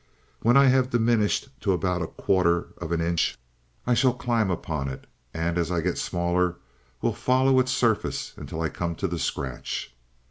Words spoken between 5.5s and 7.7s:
as I get smaller, will follow